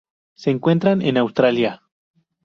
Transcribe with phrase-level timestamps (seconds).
[0.33, 1.83] Se encuentran en Australia.